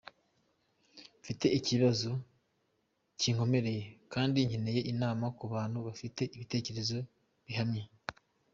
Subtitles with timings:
[1.19, 2.11] Mfite ikibazo
[3.19, 6.97] kinkomereye kandi nkeneye inama ku bantu bafite ibitekerezo
[7.45, 7.83] bihamye.